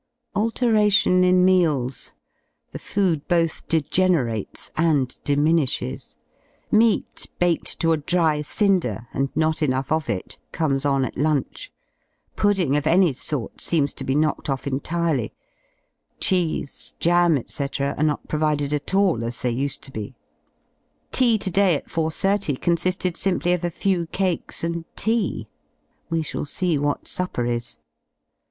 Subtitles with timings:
[0.35, 2.13] Alteration in meals.
[2.71, 6.15] The food both degenerates and diminishes;
[6.71, 11.71] meat baked to a dry cinder, and not enough of it comes on at lunch;
[12.35, 15.33] pudding of any sort seems to be knocked off entirely;
[16.19, 20.15] cheese, jam, ^c, are not provided at all as they used to be.
[21.11, 25.47] Tea to day at 4.30 consi^ed simply of a few cakes and tea;
[26.09, 27.77] we shall see what supper is.